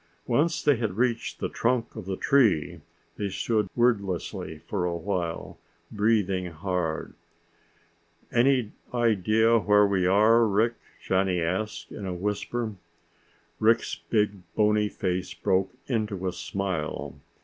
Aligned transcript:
Once 0.25 0.63
they 0.63 0.77
had 0.77 0.97
reached 0.97 1.37
the 1.37 1.47
trunk 1.47 1.95
of 1.95 2.05
the 2.07 2.17
tree, 2.17 2.81
they 3.17 3.29
stood 3.29 3.69
wordlessly 3.75 4.57
for 4.57 4.83
a 4.83 4.97
while, 4.97 5.59
breathing 5.91 6.47
hard. 6.47 7.13
"Any 8.31 8.71
idea 8.91 9.59
where 9.59 9.85
we 9.85 10.07
are, 10.07 10.47
Rick?" 10.47 10.73
Johnny 11.03 11.39
asked 11.39 11.91
in 11.91 12.07
a 12.07 12.15
whisper. 12.15 12.73
Rick's 13.59 13.93
big, 14.09 14.39
bony 14.55 14.89
face 14.89 15.35
broke 15.35 15.69
into 15.87 16.27
a 16.27 16.33
smile. 16.33 17.13